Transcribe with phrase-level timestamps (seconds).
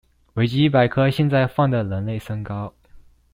[0.33, 2.73] 維基百科現在放的人類身高